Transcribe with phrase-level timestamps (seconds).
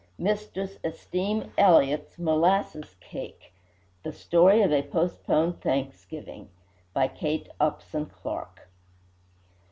[0.17, 3.53] MISTRESS ESTEEM ELLIOTT'S MOLASSES CAKE
[4.01, 6.49] The Story of a Postponed Thanksgiving
[6.91, 8.67] By Kate Upson Clark.